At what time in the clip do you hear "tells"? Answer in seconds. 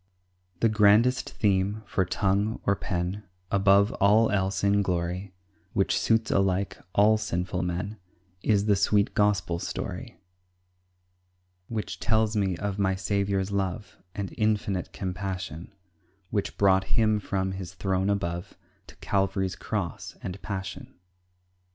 11.99-12.35